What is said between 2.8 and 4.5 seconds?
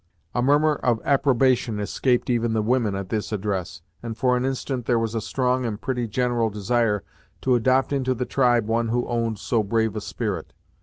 at this address, and, for an